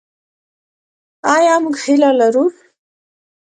[1.35, 2.45] آیا موږ هیله لرو؟